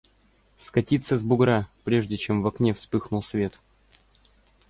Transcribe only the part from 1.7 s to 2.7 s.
прежде чем в